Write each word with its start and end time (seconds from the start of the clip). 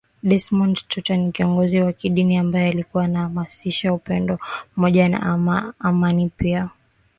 Desmond 0.23 0.77
Tutu 0.87 1.15
ni 1.17 1.31
kiongozi 1.31 1.79
wa 1.81 1.93
kidini 1.93 2.37
ambae 2.37 2.69
alikuwa 2.69 3.03
anaamasisha 3.03 3.93
upendo 3.93 4.39
umoja 4.77 5.09
na 5.09 5.73
amanipia 5.79 6.69